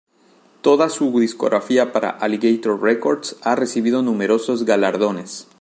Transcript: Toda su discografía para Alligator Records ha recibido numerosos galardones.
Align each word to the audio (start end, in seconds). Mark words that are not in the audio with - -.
Toda 0.63 0.89
su 0.89 1.11
discografía 1.19 1.93
para 1.93 2.09
Alligator 2.09 2.81
Records 2.81 3.35
ha 3.43 3.55
recibido 3.55 4.01
numerosos 4.01 4.65
galardones. 4.65 5.47